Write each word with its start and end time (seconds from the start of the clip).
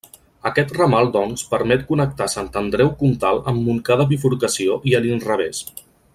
Aquest 0.49 0.71
ramal 0.77 1.09
doncs 1.15 1.43
permet 1.51 1.83
connectar 1.91 2.29
Sant 2.37 2.49
Andreu 2.63 2.89
Comtal 3.03 3.43
amb 3.53 3.63
Montcada 3.69 4.09
Bifurcació 4.15 4.79
i 4.93 4.97
a 5.01 5.05
l'inrevés. 5.05 5.63